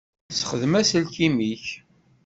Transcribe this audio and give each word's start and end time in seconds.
Ssexdem 0.31 0.73
aselkim-ik. 0.79 1.65